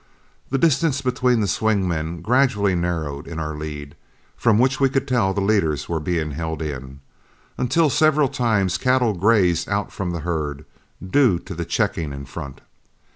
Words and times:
The 0.49 0.57
distance 0.57 0.99
between 1.03 1.41
the 1.41 1.47
swing 1.47 1.87
men 1.87 2.21
gradually 2.23 2.73
narrowed 2.73 3.27
in 3.27 3.37
our 3.37 3.55
lead, 3.55 3.93
from 4.35 4.57
which 4.57 4.79
we 4.79 4.89
could 4.89 5.07
tell 5.07 5.31
the 5.31 5.41
leaders 5.41 5.87
were 5.87 5.99
being 5.99 6.31
held 6.31 6.59
in, 6.59 7.01
until 7.55 7.87
several 7.91 8.27
times 8.27 8.79
cattle 8.79 9.13
grazed 9.13 9.69
out 9.69 9.91
from 9.91 10.09
the 10.09 10.21
herd, 10.21 10.65
due 11.07 11.37
to 11.37 11.53
the 11.53 11.65
checking 11.65 12.13
in 12.13 12.25
front. 12.25 12.61